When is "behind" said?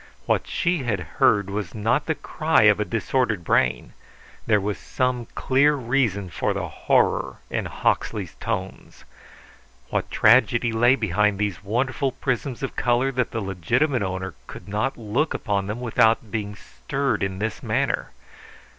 10.95-11.37